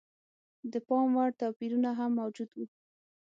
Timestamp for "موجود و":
2.19-2.57